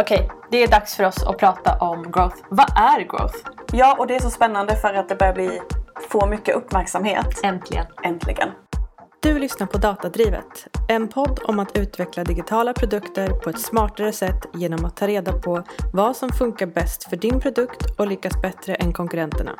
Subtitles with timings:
[0.00, 2.36] Okej, det är dags för oss att prata om growth.
[2.48, 3.36] Vad är growth?
[3.72, 5.60] Ja, och det är så spännande för att det börjar bli,
[6.10, 7.26] få mycket uppmärksamhet.
[7.42, 7.86] Äntligen.
[8.02, 8.48] Äntligen.
[9.20, 14.46] Du lyssnar på Datadrivet, en podd om att utveckla digitala produkter på ett smartare sätt
[14.54, 15.62] genom att ta reda på
[15.92, 19.56] vad som funkar bäst för din produkt och lyckas bättre än konkurrenterna.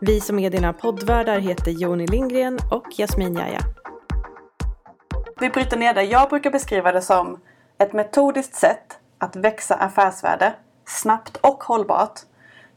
[0.00, 3.60] Vi som är dina poddvärdar heter Joni Lindgren och Jasmin Jaja.
[5.40, 6.02] Vi bryter ner det.
[6.02, 7.40] Jag brukar beskriva det som
[7.78, 10.52] ett metodiskt sätt att växa affärsvärde
[10.86, 12.20] snabbt och hållbart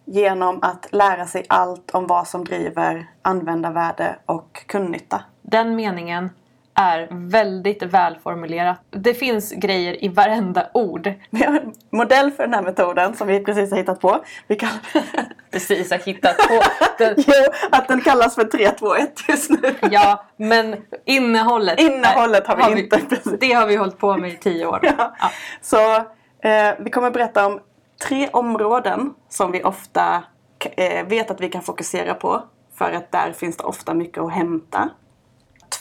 [0.06, 5.24] genom att lära sig allt om vad som driver användarvärde och kundnytta.
[5.42, 6.30] Den meningen
[6.76, 8.78] är väldigt välformulerat.
[8.90, 11.14] Det finns grejer i varenda ord.
[11.30, 14.24] Vi har en modell för den här metoden som vi precis har hittat på.
[14.48, 14.70] Vi kan...
[15.52, 16.62] Precis har hittat på.
[16.98, 17.34] Den, jo,
[17.72, 19.76] att den kallas för 321 just nu.
[19.92, 21.80] ja, men innehållet.
[21.80, 23.00] Innehållet har vi inte.
[23.10, 23.40] precis.
[23.40, 24.80] Det har vi hållit på med i tio år.
[24.82, 25.16] Ja.
[25.20, 25.32] Ja.
[25.62, 26.06] Så
[26.46, 27.60] eh, vi kommer berätta om
[28.08, 30.24] tre områden som vi ofta
[30.60, 32.44] eh, vet att vi kan fokusera på.
[32.74, 34.90] För att där finns det ofta mycket att hämta.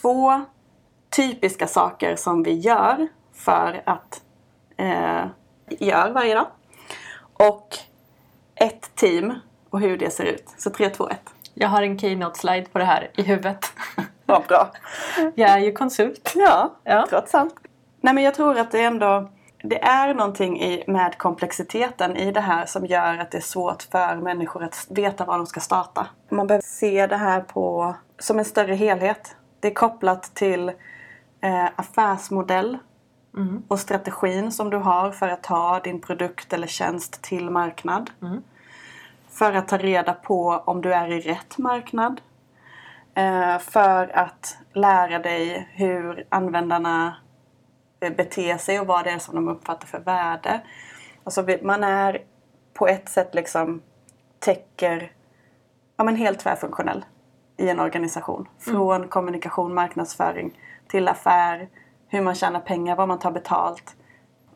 [0.00, 0.40] Två
[1.16, 4.22] typiska saker som vi gör för att
[4.76, 5.24] eh,
[5.68, 6.46] gör varje dag.
[7.32, 7.76] Och
[8.54, 9.34] ett team
[9.70, 10.54] och hur det ser ut.
[10.58, 11.20] Så 3, 2, 1.
[11.54, 13.72] Jag har en keynote slide på det här i huvudet.
[14.26, 14.70] Vad bra.
[15.34, 16.32] Jag är ju konsult.
[16.36, 17.06] Ja, Ja.
[17.10, 17.54] trots allt.
[18.00, 19.30] Nej men jag tror att det ändå
[19.66, 23.82] det är någonting i, med komplexiteten i det här som gör att det är svårt
[23.82, 26.06] för människor att veta var de ska starta.
[26.28, 29.36] Man behöver se det här på, som en större helhet.
[29.60, 30.68] Det är kopplat till
[31.40, 32.78] eh, affärsmodell
[33.36, 33.62] Mm.
[33.68, 38.10] och strategin som du har för att ta din produkt eller tjänst till marknad.
[38.22, 38.42] Mm.
[39.30, 42.20] För att ta reda på om du är i rätt marknad.
[43.14, 47.14] Eh, för att lära dig hur användarna
[48.05, 50.60] eh, beter sig och vad det är som de uppfattar för värde.
[51.24, 52.22] Alltså man är
[52.74, 53.83] på ett sätt liksom
[54.39, 55.12] täcker
[55.96, 57.05] ja, men helt tvärfunktionell
[57.56, 58.48] i en organisation.
[58.58, 60.58] Från kommunikation, marknadsföring
[60.89, 61.68] till affär,
[62.08, 63.96] hur man tjänar pengar, vad man tar betalt.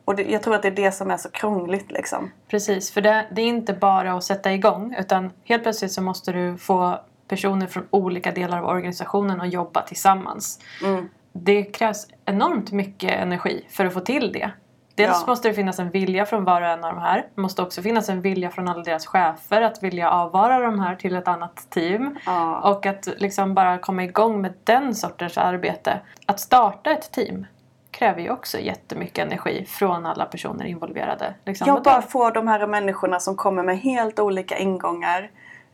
[0.05, 2.31] Och det, jag tror att det är det som är så krångligt liksom.
[2.47, 6.31] Precis, för det, det är inte bara att sätta igång utan helt plötsligt så måste
[6.31, 10.59] du få personer från olika delar av organisationen att jobba tillsammans.
[10.83, 11.09] Mm.
[11.33, 14.51] Det krävs enormt mycket energi för att få till det.
[14.95, 15.23] Dels Ja.
[15.27, 17.25] måste det finnas en vilja från var och en av de här.
[17.35, 20.95] Det måste också finnas en vilja från alla deras chefer att vilja avvara de här
[20.95, 22.19] till ett annat team.
[22.25, 22.71] Ja.
[22.71, 25.99] Och att liksom bara komma igång med den sortens arbete.
[26.25, 27.45] Att starta ett team
[27.91, 31.33] kräver ju också jättemycket energi från alla personer involverade.
[31.45, 31.67] Liksom.
[31.67, 35.29] Jag bara får de här människorna som kommer med helt olika ingångar.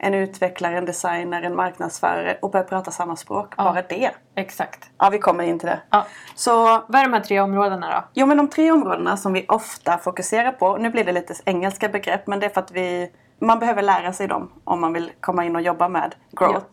[0.05, 3.53] En utvecklare, en designer, en marknadsförare och börjar prata samma språk.
[3.57, 3.63] Ja.
[3.63, 4.11] Bara det.
[4.35, 4.89] Exakt.
[4.97, 5.79] Ja, vi kommer in till det.
[5.89, 6.05] Ja.
[6.35, 8.03] Så, Vad är de här tre områdena då?
[8.13, 10.77] jo men de tre områdena som vi ofta fokuserar på.
[10.77, 14.13] Nu blir det lite engelska begrepp men det är för att vi man behöver lära
[14.13, 16.65] sig dem om man vill komma in och jobba med growth.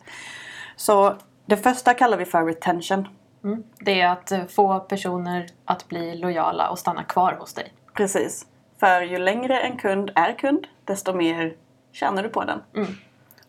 [0.75, 1.15] Så
[1.45, 3.07] det första kallar vi för retention.
[3.43, 3.63] Mm.
[3.79, 7.73] Det är att eh, få personer att bli lojala och stanna kvar hos dig.
[7.93, 8.45] Precis.
[8.79, 11.53] För ju längre en kund är kund desto mer
[11.91, 12.61] tjänar du på den.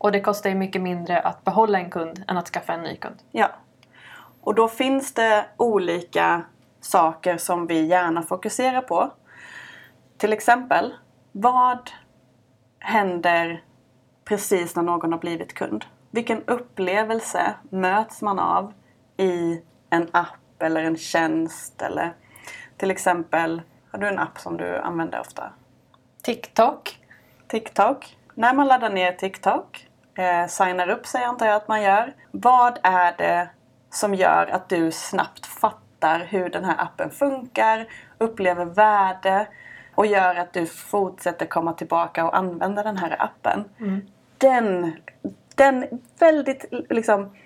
[0.04, 2.96] Och det kostar ju mycket mindre att behålla en kund än att skaffa en ny
[2.96, 3.16] kund.
[3.32, 3.50] Ja.
[4.40, 6.42] Och då finns det olika
[6.80, 9.10] saker som vi gärna fokuserar på.
[10.18, 10.94] Till exempel,
[11.32, 11.90] vad
[12.78, 13.62] händer
[14.24, 15.84] precis när någon har blivit kund?
[16.10, 18.72] Vilken upplevelse möts man av
[19.16, 21.82] i en app eller en tjänst?
[21.82, 22.14] Eller
[22.76, 25.52] till exempel, har du en app som du använder ofta?
[26.22, 27.00] TikTok.
[27.48, 28.16] TikTok.
[28.34, 32.14] När man laddar ner TikTok, eh, signar upp sig antar jag att man gör.
[32.30, 33.48] Vad är det
[33.90, 37.86] som gör att du snabbt fattar hur den här appen funkar,
[38.18, 39.46] upplever värde
[39.94, 43.64] och gör att du fortsätter komma tillbaka och använda den här appen?
[44.38, 44.96] Den,
[45.54, 47.36] den väldigt liksom,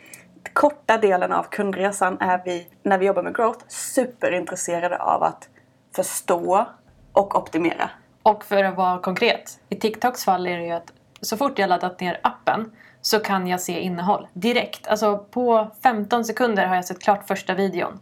[0.52, 5.48] korta delen av kundresan är vi, när vi jobbar med growth, superintresserade av att
[5.96, 6.66] förstå
[7.12, 7.90] och optimera.
[8.22, 9.60] Och för att vara konkret.
[9.68, 13.46] I TikToks fall är det ju att så fort jag laddat ner appen så kan
[13.46, 14.88] jag se innehåll direkt.
[14.88, 18.00] Alltså på 15 sekunder har jag sett klart första videon.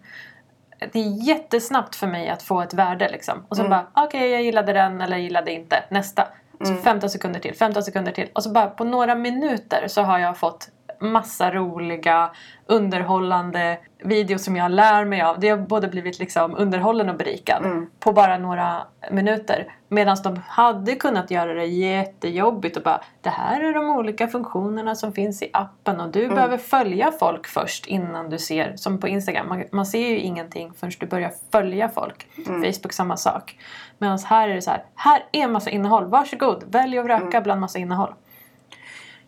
[0.93, 3.45] Det är jättesnabbt för mig att få ett värde liksom.
[3.49, 5.85] Och så bara, okej jag gillade den eller gillade inte.
[5.89, 6.29] Nästa.
[6.65, 8.29] Så 15 sekunder till, 15 sekunder till.
[8.33, 10.69] Och så bara på några minuter så har jag fått
[11.01, 12.31] massa roliga,
[12.67, 15.41] underhållande videos som jag lär mig av.
[15.41, 17.87] Det har både blivit liksom underhållen och berikad Mm.
[18.01, 18.77] på bara några
[19.11, 19.73] minuter.
[19.89, 24.95] Medan de hade kunnat göra det jättejobbigt och bara det här är de olika funktionerna
[24.95, 26.35] som finns i appen och du Mm.
[26.35, 30.73] behöver följa folk först innan du ser, som på Instagram, man, man ser ju ingenting
[30.73, 32.27] förrän du börjar följa folk.
[32.47, 32.63] Mm.
[32.73, 33.59] Facebook samma sak.
[33.99, 37.43] Medan här är det så här, här är massa innehåll, varsågod, välj och vraka Mm.
[37.43, 38.15] bland massa innehåll.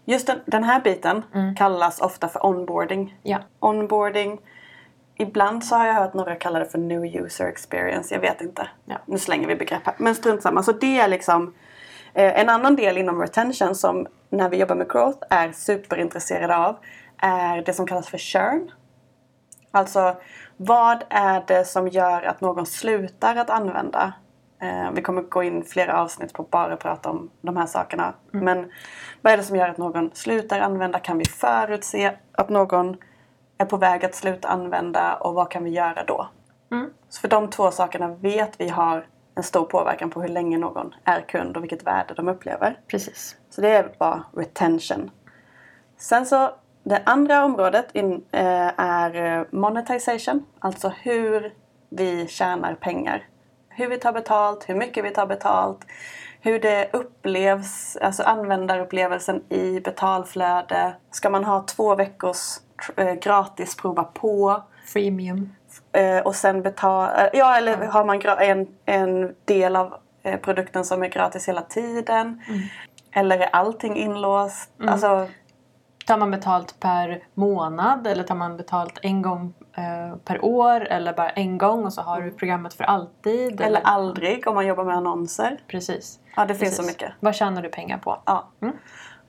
[0.08, 1.54] Just den, den här biten Mm.
[1.54, 3.18] kallas ofta för onboarding.
[3.22, 3.38] Ja.
[3.60, 4.40] Onboarding.
[5.18, 8.14] Ibland så har jag hört några kalla det för new user experience.
[8.14, 8.68] Jag vet inte.
[8.84, 8.96] Ja.
[9.06, 9.94] Nu slänger vi begrepp här.
[9.98, 10.62] Men strunt samma.
[10.62, 11.54] Så det är liksom
[12.14, 16.76] eh, en annan del inom retention som när vi jobbar med growth är superintresserade av.
[17.18, 18.70] Är det som kallas för churn.
[19.70, 20.16] Alltså
[20.56, 24.12] vad är det som gör att någon slutar att använda?
[24.60, 28.14] Eh, vi kommer gå in flera avsnitt på att bara prata om de här sakerna.
[28.30, 28.70] Men
[29.22, 30.98] vad är det som gör att någon slutar använda?
[30.98, 32.96] Kan vi förutse att någon
[33.58, 36.28] är på väg att sluta använda och vad kan vi göra då?
[36.72, 36.90] Mm.
[37.08, 40.94] Så för de två sakerna vet vi har en stor påverkan på hur länge någon
[41.04, 42.80] är kund och vilket värde de upplever.
[42.86, 43.36] Precis.
[43.50, 45.10] Så det är bara retention.
[45.96, 46.50] Sen så
[46.82, 50.46] det andra området in, eh, är monetization.
[50.58, 51.54] Alltså hur
[51.88, 53.24] vi tjänar pengar.
[53.78, 55.86] Hur vi tar betalt, hur mycket vi tar betalt.
[56.40, 60.94] Hur det upplevs, alltså användarupplevelsen i betalflöde.
[61.10, 62.56] Ska man ha två veckors
[62.96, 65.54] eh, gratis prova på Freemium.
[65.92, 67.30] eh, och sen betala.
[67.32, 72.42] Ja, eller har man en, en del av eh, produkten som är gratis hela tiden?
[73.12, 74.70] Eller är allting inlåst?
[74.88, 75.28] Alltså,
[76.08, 81.12] Tar man betalt per månad eller tar man betalt en gång eh, per år eller
[81.12, 83.60] bara en gång och så har du programmet för alltid?
[83.60, 85.60] eller aldrig om man jobbar med annonser.
[85.66, 86.18] Precis.
[86.36, 86.96] Ja, det finns så Precis.
[86.96, 87.12] mycket.
[87.20, 88.22] Vad tjänar du pengar på?
[88.24, 88.48] Ja.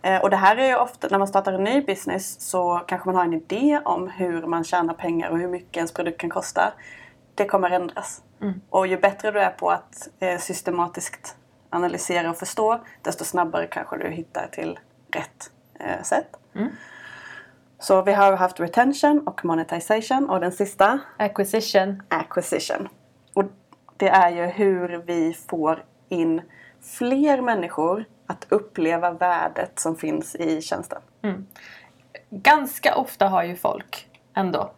[0.02, 3.08] Eh, Och det här är ju ofta, när man startar en ny business så kanske
[3.10, 6.30] man har en idé om hur man tjänar pengar och hur mycket ens produkt kan
[6.30, 6.74] kosta.
[7.36, 8.22] Det kommer ändras.
[8.70, 11.36] Och ju bättre du är på att eh, systematiskt
[11.70, 14.80] analysera och förstå desto snabbare kanske du hittar till
[15.14, 16.38] rätt eh, sätt.
[17.80, 22.04] Så vi har haft retention och monetization och den sista Acquisition.
[22.08, 22.88] acquisition.
[23.34, 23.44] Och
[23.98, 26.42] det är ju hur vi får in
[26.81, 31.02] fler människor att uppleva värdet som finns i tjänsten.
[32.30, 34.72] Ganska ofta har ju folk ändå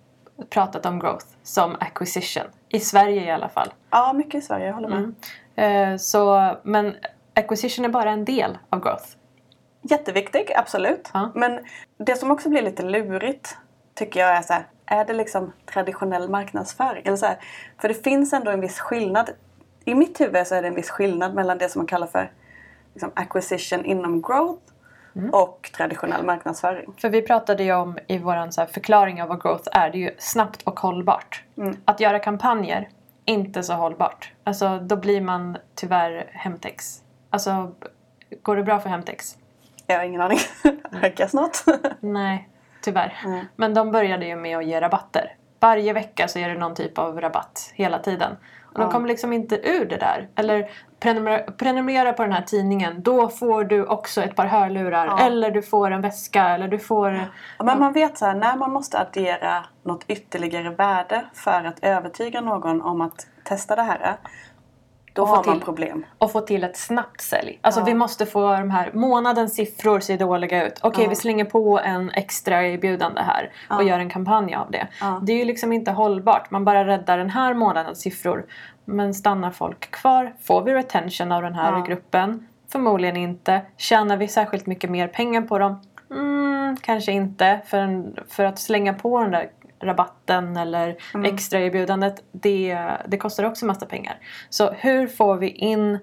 [0.49, 2.45] pratat om growth som acquisition.
[2.69, 3.69] I Sverige i alla fall.
[3.89, 5.13] Ja, mycket i Sverige, jag håller med.
[5.91, 6.95] Eh, så, men
[7.33, 9.05] acquisition är bara en del av growth.
[9.81, 11.09] Jätteviktig, absolut.
[11.13, 11.31] Ja.
[11.35, 11.59] Men
[11.97, 13.57] det som också blir lite lurigt
[13.93, 17.01] tycker jag är så här, är det liksom traditionell marknadsföring?
[17.05, 17.37] Eller så här,
[17.81, 19.29] för det finns ändå en viss skillnad.
[19.85, 22.31] I mitt huvud så är det en viss skillnad mellan det som man kallar för
[22.93, 24.61] liksom, acquisition inom growth
[25.31, 26.93] och traditionell marknadsföring.
[26.97, 29.89] För vi pratade ju om i vår förklaring av vad growth är.
[29.89, 31.43] Det är ju snabbt och hållbart.
[31.57, 31.77] Mm.
[31.85, 32.89] Att göra kampanjer,
[33.25, 34.33] inte så hållbart.
[34.43, 37.03] Alltså då blir man tyvärr Hemtex.
[37.29, 37.71] Alltså,
[38.41, 39.37] går det bra för Hemtex?
[39.91, 40.39] Jag har ingen aning.
[40.91, 41.57] Höga snart.
[41.99, 42.49] Nej,
[42.81, 43.21] tyvärr.
[43.25, 43.45] Mm.
[43.55, 45.35] Men de började ju med att ge rabatter.
[45.59, 48.35] Varje vecka så är det någon typ av rabatt hela tiden.
[48.73, 50.27] Och de kommer liksom inte ur det där.
[50.35, 53.01] Eller prenumerera, prenumerera på den här tidningen.
[53.03, 55.05] Då får du också ett par hörlurar.
[55.05, 55.19] Ja.
[55.19, 56.49] Eller du får en väska.
[56.49, 57.11] Eller du får...
[57.57, 61.79] Ja, Men man vet så här, när man måste addera något ytterligare värde för att
[61.81, 64.17] övertyga någon om att testa det här.
[65.13, 66.05] Då Och har man till- problem.
[66.17, 67.59] och få till ett snabbt sälj.
[67.61, 67.85] Alltså Ja.
[67.85, 70.79] vi måste få de här månadens siffror ser dåliga ut.
[70.81, 71.09] Okej Ja.
[71.09, 73.87] vi slänger på en extra erbjudande här och Ja.
[73.87, 74.87] gör en kampanj av det.
[75.21, 76.51] Det är ju liksom inte hållbart.
[76.51, 78.45] Man bara räddar den här månadens siffror.
[78.85, 80.33] Men stannar folk kvar?
[80.43, 82.47] Får vi retention av den här gruppen?
[82.71, 83.61] Förmodligen inte.
[83.77, 85.81] Tjänar vi särskilt mycket mer pengar på dem?
[86.11, 87.59] Mm, kanske inte.
[87.65, 89.49] För, en, för att slänga på den där
[89.83, 91.33] rabatten eller Mm.
[91.33, 94.17] extra erbjudandet det, det kostar också massa pengar.
[94.49, 95.99] Så hur får vi in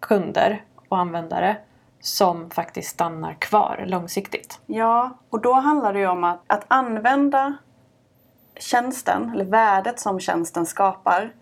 [0.00, 1.56] kunder och användare
[2.00, 4.60] som faktiskt stannar kvar långsiktigt?
[4.66, 7.56] Ja, och då handlar det ju om att, att använda
[8.60, 11.32] tjänsten, eller värdet som tjänsten skapar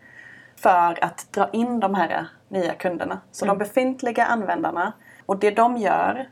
[0.56, 3.20] för att dra in de här nya kunderna.
[3.30, 4.92] Så de befintliga användarna
[5.26, 6.28] och det de gör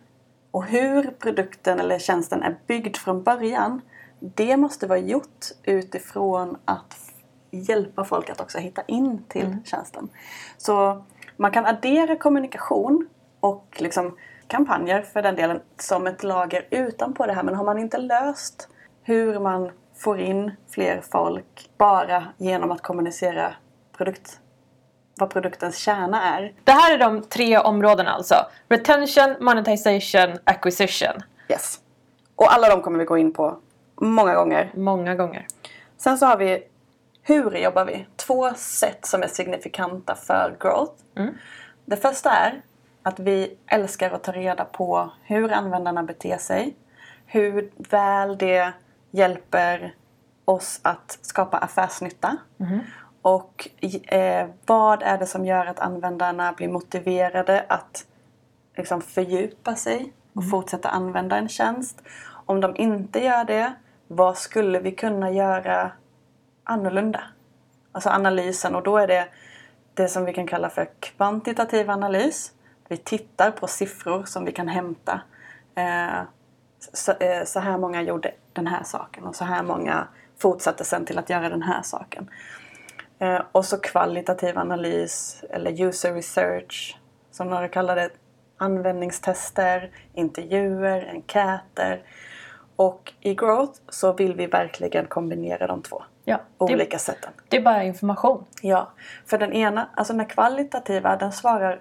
[0.50, 3.80] och hur produkten eller tjänsten är byggd från början.
[4.21, 6.97] Det måste vara gjort utifrån att
[7.50, 10.09] hjälpa folk att också hitta in till tjänsten.
[10.57, 11.05] Så
[11.37, 13.09] man kan addera kommunikation
[13.41, 17.43] och liksom kampanjer för den delen som ett lager utanpå det här.
[17.43, 18.69] Men har man inte löst
[19.03, 23.55] hur man får in fler folk bara genom att kommunicera
[23.97, 24.41] produkt,
[25.19, 26.53] vad produktens kärna är.
[26.65, 28.35] Det här är de tre områdena alltså.
[28.69, 31.23] Retention, monetization, acquisition.
[31.49, 31.81] Yes.
[32.37, 33.59] Och alla de kommer vi gå in på
[34.00, 34.71] många gånger.
[34.75, 35.47] Många gånger.
[35.97, 36.64] Sen så har vi
[37.23, 38.07] hur jobbar vi?
[38.16, 40.92] Två sätt som är signifikanta för growth.
[41.16, 41.35] Mm.
[41.85, 42.62] Det första är
[43.02, 46.75] att vi älskar att ta reda på hur användarna beter sig.
[47.26, 48.73] Hur väl det
[49.11, 49.95] hjälper
[50.45, 52.37] oss att skapa affärsnytta.
[53.23, 53.69] Och
[54.09, 58.07] eh, vad är det som gör att användarna blir motiverade att
[58.76, 62.02] liksom fördjupa sig och fortsätta använda en tjänst.
[62.47, 63.73] Om de inte gör det,
[64.12, 65.93] vad skulle vi kunna göra
[66.64, 67.23] annorlunda?
[67.93, 69.29] Alltså analysen och då är det
[69.95, 72.52] det som vi kan kalla för kvantitativ analys.
[72.88, 75.21] Vi tittar på siffror som vi kan hämta.
[75.75, 81.05] Eh, eh, så, här många gjorde den här saken och så här många fortsatte sen
[81.05, 82.31] till att göra den här saken.
[83.19, 86.99] Eh, och så kvalitativ analys eller user research
[87.31, 88.11] som några kallar det.
[88.57, 92.02] Användningstester, intervjuer, enkäter.
[92.80, 97.32] Och i growth så vill vi verkligen kombinera de två Ja, olika det, sätten.
[97.49, 98.44] det är bara information.
[98.62, 98.90] Ja,
[99.26, 101.80] för den ena, alltså den kvalitativa, den svarar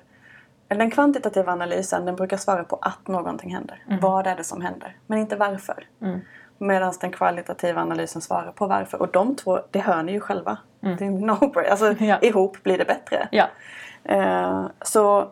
[0.69, 3.83] eller den kvantitativa analysen den brukar svara på att någonting händer.
[4.01, 4.97] Vad är det som händer?
[5.07, 5.87] Men inte varför.
[6.57, 9.01] Medan den kvalitativa analysen svarar på varför.
[9.01, 10.57] Och de två, det hör ni ju själva.
[10.79, 12.19] Det är no Alltså Ja.
[12.21, 13.27] ihop blir det bättre.
[13.31, 13.47] Ja,
[14.03, 15.31] Eh, så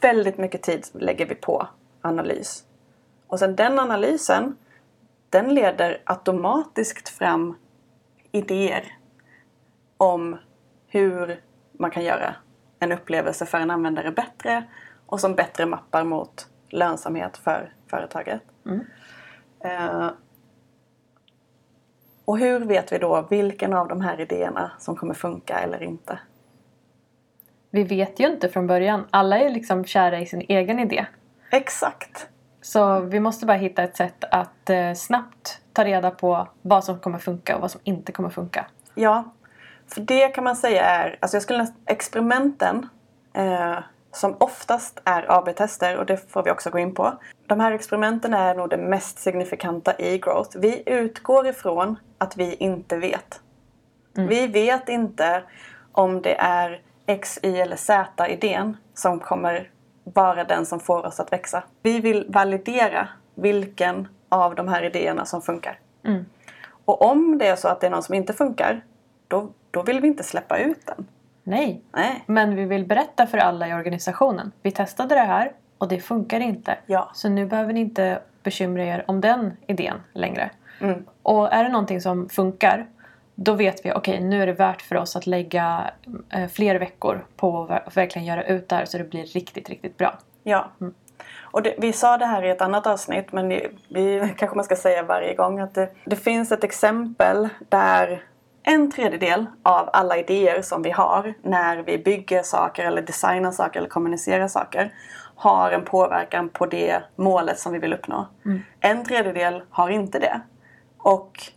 [0.00, 1.66] väldigt mycket tid lägger vi på
[2.00, 2.64] analys.
[3.26, 4.56] Och sen den analysen,
[5.30, 7.56] den leder automatiskt fram
[8.32, 8.92] idéer
[9.96, 10.38] om
[10.86, 11.40] hur
[11.72, 12.34] man kan göra
[12.78, 14.64] en upplevelse för en användare bättre
[15.06, 18.42] och som bättre mappar mot lönsamhet för företaget.
[19.60, 20.10] Eh,
[22.24, 26.18] och hur vet vi då vilken av de här idéerna som kommer funka eller inte?
[27.70, 29.06] vi vet ju inte från början.
[29.10, 31.06] Alla är liksom kära i sin egen idé.
[31.50, 32.28] Exakt.
[32.68, 36.98] Så vi måste bara hitta ett sätt att eh, snabbt ta reda på vad som
[36.98, 38.66] kommer funka och vad som inte kommer funka.
[38.94, 39.34] Ja,
[39.86, 42.88] för det kan man säga är, alltså jag skulle nästan, experimenten
[43.32, 43.78] eh,
[44.12, 47.18] som oftast är AB-tester och det får vi också gå in på.
[47.46, 50.58] De här experimenten är nog det mest signifikanta i growth.
[50.58, 53.40] Vi utgår ifrån att vi inte vet.
[54.14, 55.42] Vi vet inte
[55.92, 59.70] om det är X, Y eller Z-idén som kommer
[60.14, 61.62] vara den som får oss att växa.
[61.82, 65.78] Vi vill validera vilken av de här idéerna som funkar.
[66.84, 68.84] Och om det är så att det är någon som inte funkar,
[69.28, 71.06] då, då vill vi inte släppa ut den.
[71.42, 72.24] Nej, Nej.
[72.26, 74.52] men vi vill berätta för alla i organisationen.
[74.62, 76.78] Vi testade det här och det funkar inte.
[76.86, 77.10] Ja.
[77.14, 80.50] Så nu behöver ni inte bekymra er om den idén längre.
[80.80, 81.04] Mm.
[81.22, 82.86] Och är det någonting som funkar
[83.40, 85.90] då vet vi okej nu är det värt för oss att lägga
[86.32, 89.68] eh, fler veckor på att ver- verkligen göra ut det här så det blir riktigt,
[89.68, 90.18] riktigt bra.
[90.42, 90.70] Ja.
[91.40, 94.64] Och det, vi sa det här i ett annat avsnitt men det, vi kanske man
[94.64, 98.22] ska säga varje gång att det, det finns ett exempel där
[98.62, 103.78] en tredjedel av alla idéer som vi har när vi bygger saker eller designar saker
[103.78, 104.92] eller kommunicerar saker
[105.34, 108.26] har en påverkan på det målet som vi vill uppnå.
[108.80, 110.40] En tredjedel har inte det.
[110.98, 111.52] Och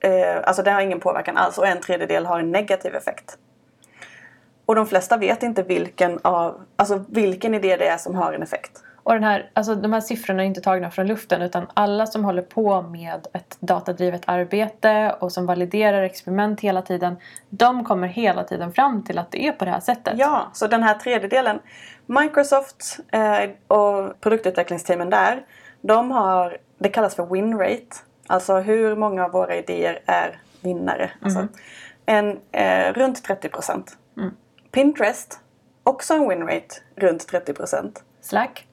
[0.00, 3.38] eh, alltså det har ingen påverkan alls och en tredjedel har en negativ effekt.
[4.66, 8.42] Och de flesta vet inte vilken, av, alltså vilken idé det är som har en
[8.42, 8.82] effekt.
[9.02, 12.24] Och den här, alltså de här siffrorna är inte tagna från luften utan alla som
[12.24, 17.16] håller på med ett datadrivet arbete och som validerar experiment hela tiden
[17.48, 20.14] de kommer hela tiden fram till att det är på det här sättet.
[20.16, 21.58] Ja, så den här tredjedelen.
[22.06, 25.42] Microsoft eh, och produktutvecklingsteamen där,
[25.80, 27.96] de har, det kallas för win rate.
[28.30, 31.10] Alltså hur många av våra idéer är vinnare.
[31.22, 31.48] Alltså,
[32.06, 33.96] en, eh, runt 30 procent.
[34.70, 35.40] Pinterest,
[35.82, 38.04] också en win rate runt 30 procent.
[38.20, 38.66] Slack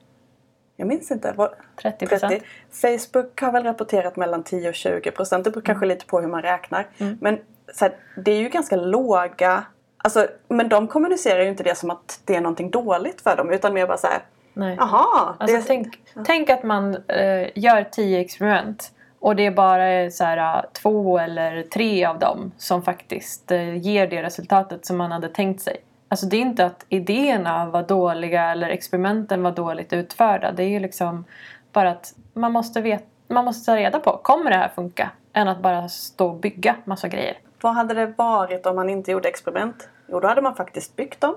[0.75, 1.33] Jag minns inte.
[1.35, 1.49] Vad,
[1.81, 2.41] 30 30.
[2.71, 5.43] Facebook har väl rapporterat mellan 10 och 20 procent.
[5.43, 6.87] Det beror kanske lite på hur man räknar.
[7.21, 7.39] Men
[7.73, 9.63] så här, det är ju ganska låga...
[9.97, 13.49] Alltså, men de kommunicerar ju inte det som att det är någonting dåligt för dem.
[13.49, 14.21] Utan mer bara så här...
[14.53, 14.75] Nej.
[14.79, 15.35] Jaha!
[15.39, 20.23] Alltså, det, tänk, tänk att man eh, gör tio experiment och det är bara så
[20.23, 25.29] här, två eller tre av dem som faktiskt eh, ger det resultatet som man hade
[25.29, 25.77] tänkt sig.
[26.09, 30.51] Alltså det är inte att idéerna var dåliga eller experimenten var dåligt utförda.
[30.51, 31.25] Det är ju liksom
[31.71, 35.09] bara att man måste, vet, man måste ta reda på, kommer det här funka?
[35.33, 37.37] Än att bara stå och bygga massa grejer.
[37.61, 39.89] Vad hade det varit om man inte gjorde experiment?
[40.07, 41.35] Jo, då hade man faktiskt byggt dem,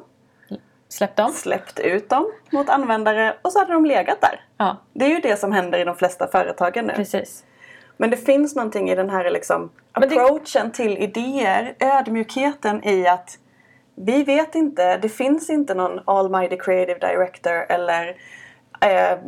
[0.88, 1.30] Släpp dem.
[1.32, 4.40] släppt ut dem mot användare och så hade de legat där.
[4.56, 6.92] Ja, Det är ju det som händer i de flesta företagen nu.
[6.92, 7.44] precis.
[8.00, 13.06] Men det finns någonting i den här liksom Men det- approachen till idéer, ödmjukheten i
[13.06, 13.38] att
[13.94, 18.16] vi vet inte, det finns inte någon almighty creative director eller
[18.80, 19.18] eh,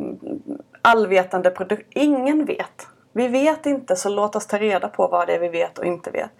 [0.81, 1.87] allvetande produkt.
[1.95, 2.87] Ingen vet.
[3.13, 5.85] Vi vet inte så låt oss ta reda på vad det är vi vet och
[5.85, 6.31] inte vet.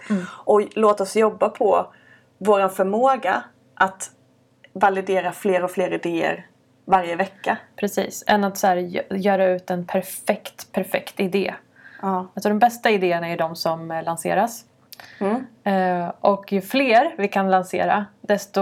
[0.46, 1.94] Och låt oss jobba på
[2.38, 3.44] vår förmåga
[3.76, 4.12] att
[4.74, 6.46] validera fler och fler idéer
[6.86, 7.58] varje vecka.
[7.76, 8.24] Precis.
[8.28, 11.54] Än att så här, gö- göra ut en perfekt, perfekt idé.
[12.04, 12.28] Ja.
[12.36, 14.66] Alltså de bästa idéerna är de som eh, lanseras.
[15.20, 15.46] Mm.
[15.64, 18.62] Eh, och ju fler vi kan lansera desto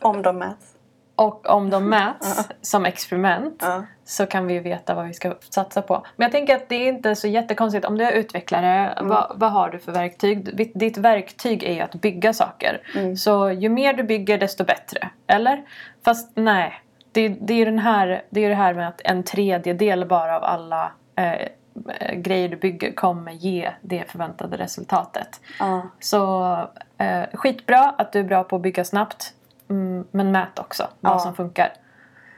[0.00, 0.74] Om de mäts.
[1.14, 3.82] och om de mäts som experiment Ja.
[4.04, 6.06] så kan vi veta vad vi ska satsa på.
[6.16, 7.84] Men jag tänker att det är inte så jättekonstigt.
[7.86, 10.56] Om du är utvecklare, vad, vad har du för verktyg?
[10.74, 12.80] Ditt- verktyg är ju att bygga saker.
[13.16, 15.08] Så ju mer du bygger desto bättre.
[15.26, 15.62] Eller?
[16.04, 16.72] Fast nej.
[17.12, 20.36] Det, det är ju den här, det, är det här med att en tredjedel bara
[20.36, 21.48] av alla eh,
[22.12, 25.40] grejer du bygger kommer ge det förväntade resultatet.
[25.58, 25.82] Ja.
[26.00, 26.52] Så
[26.98, 29.34] eh, skitbra att du är bra på att bygga snabbt.
[29.70, 31.18] Mm, men mät också vad Ja.
[31.18, 31.72] som funkar.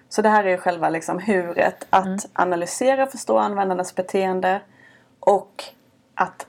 [0.08, 1.86] Så det här är ju själva liksom huret.
[1.90, 4.60] Att analysera och förstå användarnas beteende.
[5.20, 5.64] Och
[6.14, 6.46] att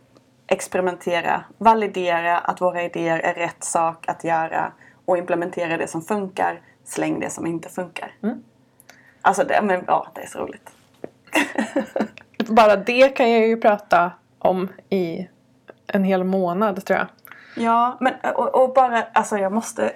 [0.47, 4.71] experimentera, validera att våra idéer är rätt sak att göra.
[5.05, 6.61] Och implementera det som funkar.
[6.83, 8.11] Släng det som inte funkar.
[8.23, 8.43] Mm.
[9.21, 10.71] Alltså det, men, ja, det är så roligt.
[12.47, 15.27] Bara det kan jag ju prata om i
[15.87, 17.07] en hel månad tror jag.
[17.55, 19.91] Ja, men och, och bara, alltså jag måste,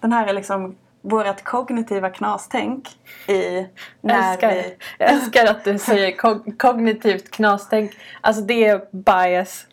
[0.00, 2.88] den här är liksom vårt kognitiva knastänk
[3.28, 3.66] i
[4.00, 4.76] när älskar, vi...
[4.98, 7.92] jag älskar att du säger kog- kognitivt knastänk.
[8.20, 9.66] Alltså det är bias.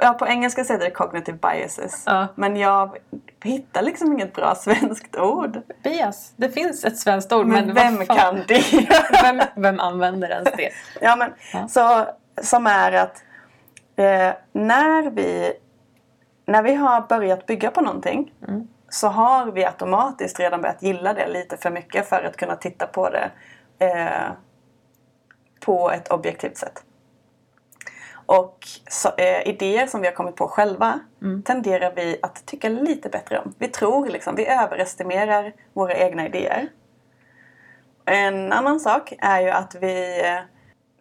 [0.00, 2.02] Ja, på engelska säger det cognitive biases.
[2.06, 2.26] Ja.
[2.34, 2.96] Men jag
[3.42, 5.60] hittar liksom inget bra svenskt ord.
[5.82, 6.32] Bias.
[6.36, 8.64] Det finns ett svenskt ord Men, men, vem kan det?
[9.22, 10.70] Vem, vem använder ens det?
[11.00, 11.68] ja, men, Ja.
[11.68, 12.06] Så,
[12.42, 13.22] som är att
[13.96, 15.52] eh, när, vi,
[16.46, 18.68] när vi har börjat bygga på någonting Mm.
[18.88, 22.86] så har vi automatiskt redan börjat gilla det lite för mycket för att kunna titta
[22.86, 23.30] på det
[23.78, 24.32] eh,
[25.60, 26.82] på ett objektivt sätt.
[28.26, 31.00] Och så, eh, idéer som vi har kommit på själva
[31.44, 33.54] tenderar vi att tycka lite bättre om.
[33.58, 36.68] Vi tror liksom, vi överestimerar våra egna idéer.
[38.04, 40.38] En annan sak är ju att vi eh,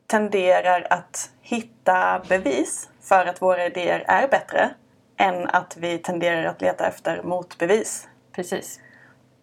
[0.07, 4.69] tenderar att hitta bevis för att våra idéer är bättre
[5.17, 8.07] än att vi tenderar att leta efter motbevis.
[8.35, 8.79] Precis.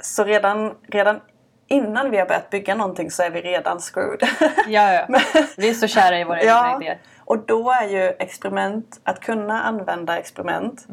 [0.00, 1.20] Så redan, redan
[1.68, 4.28] innan vi har börjat bygga någonting så är vi redan screwed.
[4.68, 5.20] Ja, ja.
[5.56, 6.98] Vi är så kära i våra egna idéer.
[7.30, 10.86] Och då är ju experiment, att kunna använda experiment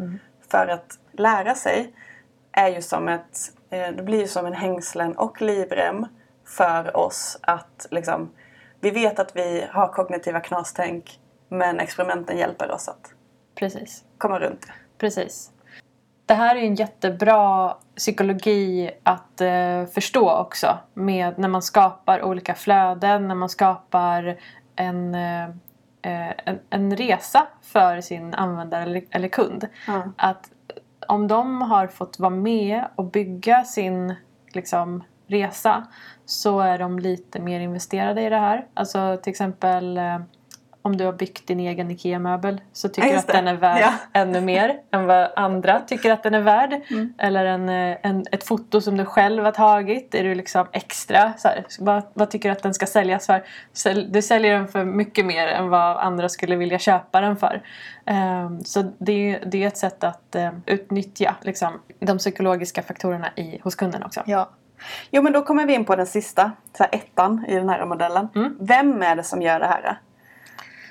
[0.51, 1.93] för att lära sig
[2.51, 3.37] är ju som ett,
[3.69, 6.05] eh, det blir ju som en hängslen och livrem
[6.45, 8.29] för oss att liksom,
[8.79, 11.19] vi vet att vi har kognitiva knastänk
[11.49, 13.13] men experimenten hjälper oss att
[13.55, 14.03] Precis.
[14.17, 14.73] komma runt det.
[14.97, 15.51] Precis.
[16.25, 20.77] Det här är en jättebra psykologi att eh, förstå också.
[20.93, 24.37] Med när man skapar olika flöden, när man skapar
[24.75, 25.49] en, eh,
[26.09, 29.67] en, en resa för sin användare eller, eller kund.
[29.87, 30.03] Ja.
[30.17, 30.51] Att
[31.07, 34.15] om de har fått vara med och bygga sin
[34.53, 35.87] liksom, resa
[36.25, 38.67] så är de lite mer investerade i det här.
[38.73, 40.19] Alltså till exempel eh,
[40.87, 43.81] om du har byggt din egen IKEA-möbel så tycker Ja, du att den är värd
[43.81, 43.93] Ja.
[44.13, 46.81] ännu mer än vad andra tycker att den är värd.
[46.91, 47.13] Mm.
[47.17, 50.15] Eller en, en, ett foto som du själv har tagit.
[50.15, 51.33] Är du liksom extra?
[51.37, 53.43] Så här, vad, vad tycker du att den ska säljas för?
[54.11, 57.61] Du säljer den för mycket mer än vad andra skulle vilja köpa den för.
[58.05, 63.27] Ehm, så det, är- det är ett sätt att eh, utnyttja liksom, de psykologiska faktorerna
[63.35, 64.23] i, hos kunden också.
[64.25, 64.49] Ja.
[65.11, 67.85] Jo men då kommer vi in på den sista, så här ettan i den här
[67.85, 68.27] modellen.
[68.35, 68.57] Mm.
[68.59, 69.99] Vem är det som gör det här?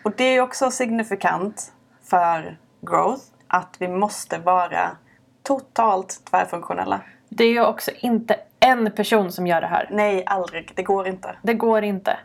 [0.07, 4.91] Och det är också signifikant för growth att vi måste vara
[5.43, 7.01] totalt tvärfunktionella.
[7.29, 9.89] Det är ju också inte en person som gör det här.
[9.91, 10.73] Nej, aldrig.
[10.75, 11.37] Det går inte.
[11.43, 12.17] Det går inte.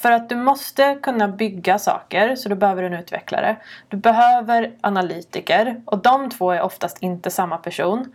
[0.00, 3.56] För att du måste kunna bygga saker så du behöver en utvecklare.
[3.88, 8.14] Du behöver analytiker och de två är oftast inte samma person.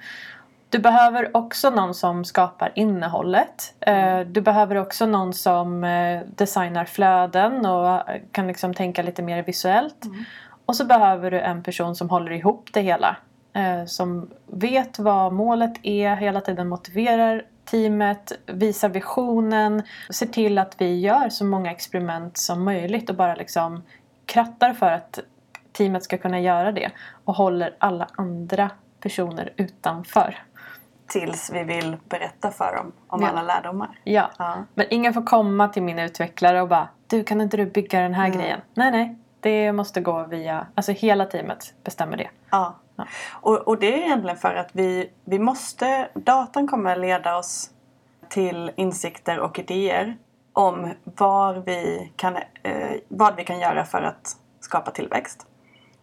[0.69, 3.75] Du behöver också någon som skapar innehållet.
[3.79, 9.21] Eh, Du behöver också någon som eh, designar flöden och eh, kan liksom tänka lite
[9.21, 10.05] mer visuellt.
[10.65, 13.17] Och så behöver du en person som håller ihop det hela.
[13.87, 20.99] Som vet vad målet är, hela tiden motiverar teamet, visar visionen, ser till att vi
[20.99, 23.83] gör så många experiment som möjligt och bara liksom
[24.25, 25.19] krattar för att
[25.71, 26.91] teamet ska kunna göra det
[27.25, 28.69] och håller alla andra
[29.01, 30.35] personer utanför.
[31.07, 33.27] Tills vi vill berätta för dem om Ja.
[33.29, 33.99] alla lärdomar.
[34.03, 34.29] Ja.
[34.37, 34.55] Ja.
[34.75, 38.13] Men ingen får komma till min utvecklare och bara Du kan inte du bygga den
[38.13, 38.37] här Mm.
[38.37, 38.59] grejen?
[38.73, 39.15] Nej nej.
[39.39, 42.29] Det måste gå via, alltså hela teamet bestämmer det.
[42.49, 42.75] Ja.
[42.95, 43.05] Ja.
[43.33, 47.71] Och, och det är egentligen för att vi, vi måste, datan kommer leda oss
[48.29, 50.17] till insikter och idéer
[50.53, 55.47] om var vi kan, eh, vad vi kan göra för att skapa tillväxt.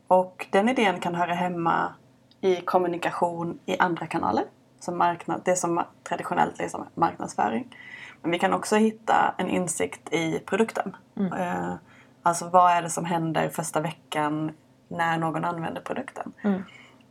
[0.09, 1.95] Och den idén kan höra hemma
[2.41, 4.45] i kommunikation i andra kanaler.
[4.85, 7.77] Som marknad, det som traditionellt är som marknadsföring.
[8.23, 10.97] Men vi kan också hitta en insikt i produkten.
[11.39, 11.75] Eh,
[12.23, 14.53] alltså vad är det som händer första veckan
[14.89, 16.33] när någon använder produkten.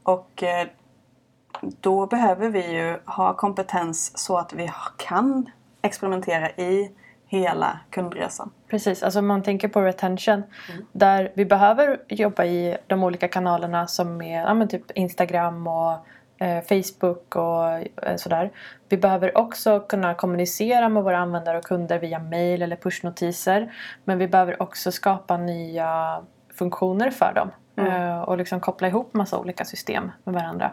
[0.03, 0.67] Och eh,
[1.61, 5.49] då behöver vi ju ha kompetens så att vi kan
[5.81, 6.91] experimentera i
[7.25, 8.51] hela kundresan.
[8.67, 10.43] Precis, alltså om man tänker på retention.
[10.91, 16.05] Där vi behöver jobba i de olika kanalerna som är ja, typ Instagram och
[16.61, 17.69] Facebook och
[18.07, 18.51] eh, sådär.
[18.89, 23.73] Vi behöver också kunna kommunicera med våra användare och kunder via mail eller pushnotiser.
[24.03, 26.21] Men vi behöver också skapa nya
[26.53, 27.51] funktioner för dem.
[27.75, 30.71] Eh, och liksom koppla ihop massa olika system med varandra.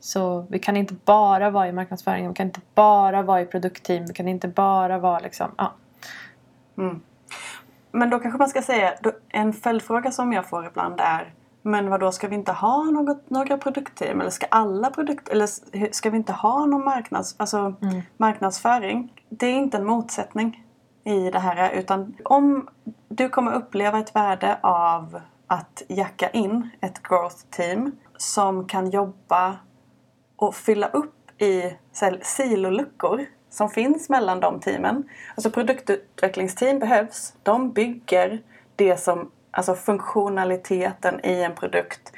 [0.00, 4.06] Så vi kan inte bara vara i marknadsföring, vi kan inte bara vara i produktteam,
[4.06, 5.72] vi kan inte bara vara liksom, ja.
[7.92, 8.94] Men då kanske man ska säga,
[9.28, 11.32] en följdfråga som jag får ibland är
[11.62, 14.20] men vad då ska vi inte ha något, några produktteam?
[14.20, 15.48] Eller ska alla produkt, eller
[15.92, 17.74] ska vi inte ha någon marknads, alltså
[18.16, 19.12] marknadsföring?
[19.28, 20.66] Det är inte en motsättning
[21.04, 21.70] i det här.
[21.70, 22.68] Utan om
[23.08, 29.56] du kommer uppleva ett värde av att jacka in ett growth team som kan jobba
[30.36, 31.76] och fylla upp i
[32.22, 35.08] siloluckor som finns mellan de teamen.
[35.34, 37.34] Alltså produktutvecklingsteam behövs.
[37.42, 38.42] De bygger
[38.76, 42.12] det som, alltså funktionaliteten i en produkt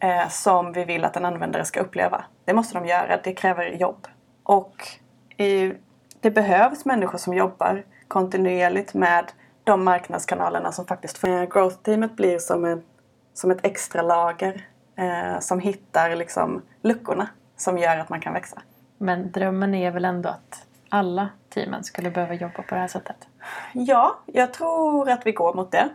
[0.00, 2.24] eh, som vi vill att en användare ska uppleva.
[2.44, 4.08] Det måste de göra, det kräver jobb.
[4.42, 4.88] Och
[5.36, 5.72] i,
[6.20, 9.32] det behövs människor som jobbar kontinuerligt med
[9.64, 12.82] de marknadskanalerna som faktiskt eh, Growth-teamet blir som, en,
[13.34, 18.62] som ett extra lager eh, som hittar liksom luckorna som gör att man kan växa.
[18.98, 23.16] Men drömmen är väl ändå att alla teamen skulle behöva jobba på det här sättet.
[23.72, 25.88] Ja, jag tror att vi går mot det.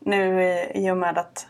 [0.00, 0.42] Nu
[0.74, 1.46] i- och med att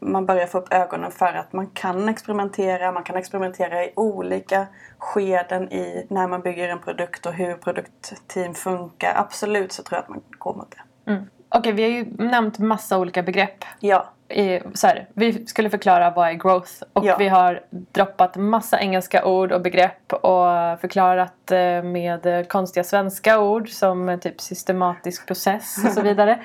[0.00, 2.92] man börjar få upp ögonen för att man kan experimentera.
[2.92, 4.66] Man kan experimentera i olika
[4.98, 9.12] skeden i när man bygger en produkt och hur produktteam funkar.
[9.16, 10.70] Absolut så tror jag att man går mot
[11.04, 11.10] det.
[11.12, 11.24] Mm.
[11.48, 13.64] Okej, vi har ju nämnt massa olika begrepp.
[13.80, 14.04] Ja,
[14.74, 17.16] så här, vi skulle förklara vad är growth och Ja.
[17.18, 23.40] vi har droppat massa engelska ord och begrepp och förklarat eh, med eh, konstiga svenska
[23.40, 26.38] ord som eh, typ systematisk process och så vidare.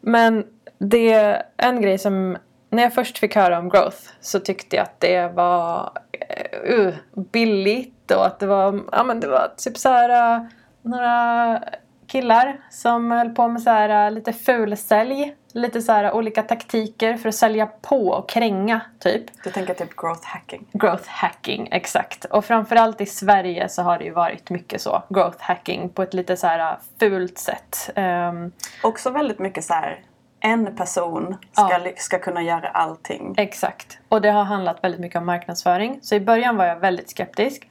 [0.00, 0.44] Men
[0.78, 2.36] det är en grej som
[2.70, 6.94] när jag först fick höra om growth så tyckte jag att det var eh, uh,
[7.14, 10.46] billigt och att det var, ja, men det var typ så här uh,
[10.82, 11.62] några
[12.10, 15.34] killar som höll på med så här uh, lite fulsälj.
[15.52, 19.24] Lite så här olika taktiker för att sälja på och kränga typ.
[19.44, 20.66] du tänker typ growth hacking.
[20.72, 22.24] Growth hacking, exakt.
[22.24, 25.02] Och framförallt i Sverige så har det ju varit mycket så.
[25.08, 27.90] Growth hacking på ett lite så här uh, fult sätt.
[27.94, 30.00] Ehm, Också väldigt mycket så här.
[30.40, 31.92] En person ska, Ja.
[31.96, 33.34] ska kunna göra allting.
[33.36, 33.98] Exakt.
[34.08, 35.98] Och det har handlat väldigt mycket om marknadsföring.
[36.02, 37.69] Så i början var jag väldigt skeptisk.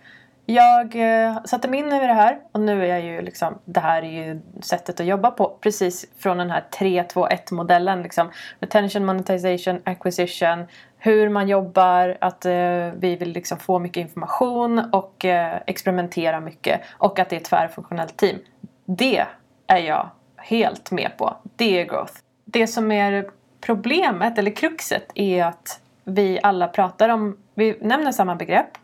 [0.52, 3.80] Jag eh, satte mig in i det här och nu är jag ju liksom, det
[3.80, 5.58] här är ju sättet att jobba på.
[5.62, 8.32] Precis från den här 3-2-1 modellen liksom.
[8.60, 10.66] Retention, monetization, acquisition.
[10.98, 12.52] Hur man jobbar, att eh,
[12.96, 16.82] vi vill liksom få mycket information och eh, experimentera mycket.
[16.98, 18.38] Och att det är ett tvärfunktionellt team.
[18.86, 19.26] Det
[19.68, 21.36] är jag helt med på.
[21.56, 22.14] Det är growth.
[22.46, 23.30] Det som är
[23.62, 28.78] problemet, eller kruxet, är att vi alla pratar om, vi nämner samma begrepp,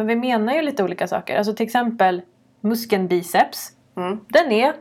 [0.00, 1.36] men vi menar ju lite olika saker.
[1.38, 2.22] Alltså till exempel
[2.60, 4.20] muskeln biceps, Mm.
[4.28, 4.72] den är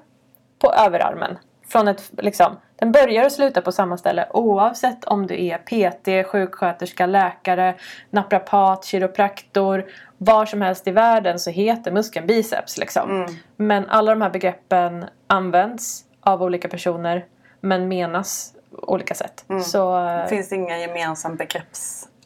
[0.60, 1.38] på överarmen.
[1.67, 6.23] Från ett, liksom, den börjar och slutar på samma ställe oavsett om du är PT,
[6.27, 7.75] sjuksköterska, läkare,
[8.10, 9.86] naprapat, kiropraktor.
[10.17, 12.77] Var som helst i världen så heter muskeln biceps.
[12.77, 13.27] Liksom.
[13.55, 17.25] Men alla de här begreppen används av olika personer
[17.62, 19.45] men menas olika sätt.
[19.63, 21.36] Så, eh, Det finns ingen gemensam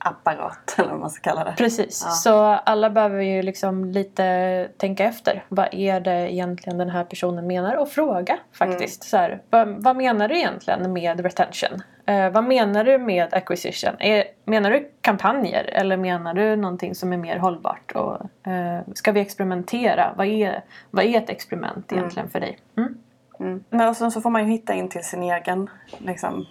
[0.03, 1.53] begreppsapparat eller vad man ska kalla det.
[1.57, 2.11] Precis, Ja.
[2.11, 5.43] så alla behöver ju liksom lite tänka efter.
[5.49, 7.75] Vad är det egentligen den här personen menar?
[7.75, 9.03] Och fråga faktiskt.
[9.03, 11.81] Så här, vad, vad menar du egentligen med retention?
[12.05, 13.95] Eh, vad menar du med acquisition?
[13.99, 17.91] Är, menar du kampanjer eller menar du någonting som är mer hållbart?
[17.91, 20.13] Och, eh, ska vi experimentera?
[20.17, 22.57] Vad är, vad är ett experiment egentligen för dig?
[22.77, 22.97] Mm?
[23.39, 23.63] Mm.
[23.69, 26.45] Men och sen så får man ju hitta in till sin egen, liksom,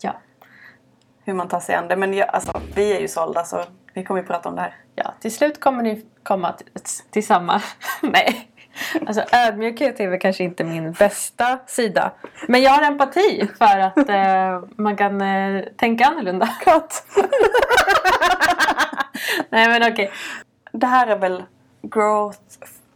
[0.00, 0.12] Ja.
[1.28, 1.96] Hur man tar sig an det.
[1.96, 3.64] Men jag, alltså, vi är ju sålda så
[3.94, 4.74] vi kommer ju prata om det här.
[4.94, 6.54] ja, till slut kommer ni komma
[7.10, 7.62] till, samma...
[8.02, 8.50] Nej.
[9.06, 12.12] Alltså ödmjukhet är väl kanske inte min bästa sida.
[12.48, 16.48] Men jag har empati för att eh, man kan eh, tänka annorlunda.
[16.64, 17.04] Gott.
[19.48, 20.10] Nej men okej.
[20.72, 21.44] Det här är väl
[21.82, 22.38] growth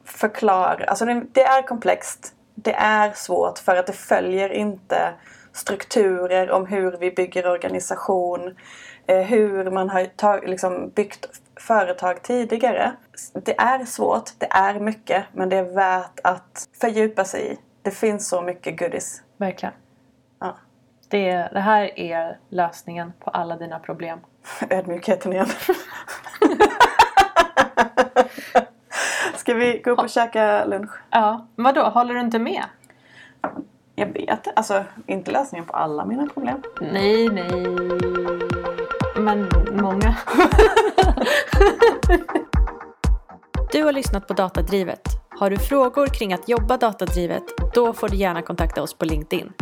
[0.04, 2.34] förklar, alltså det, det är komplext.
[2.54, 5.14] det är svårt för att det följer inte
[5.52, 8.56] strukturer om hur vi bygger organisation,
[9.06, 12.92] eh, hur man har tag, liksom byggt företag tidigare.
[13.32, 17.58] Det är svårt, det är mycket, men det är värt att fördjupa sig i.
[17.82, 19.22] Det finns så mycket goodies.
[19.36, 19.74] Verkligen.
[20.40, 20.56] Ja.
[21.08, 24.18] Det, det här är lösningen på alla dina problem.
[24.70, 25.46] Ödmjukheten igen.
[29.36, 30.90] Ska vi gå upp och käka lunch?
[31.10, 31.82] Ja, vadå?
[31.82, 32.64] Håller du inte med?
[33.94, 36.62] Jag vet Alltså, inte lösningen på alla mina problem.
[36.80, 37.50] Nej, nej.
[39.16, 40.16] Men många.
[43.72, 45.00] Du har lyssnat på Datadrivet.
[45.38, 47.42] Har du frågor kring att jobba datadrivet,
[47.74, 49.52] då får du gärna kontakta oss på LinkedIn.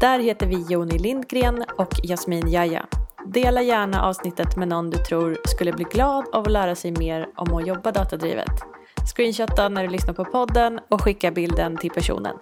[0.00, 2.86] Där heter vi Joni Lindgren och Jasmin Jaja.
[3.26, 7.28] Dela gärna avsnittet med någon du tror skulle bli glad av att lära sig mer
[7.36, 8.52] om att jobba datadrivet.
[9.16, 12.36] Screenshotta när du lyssnar på podden och skicka bilden till personen.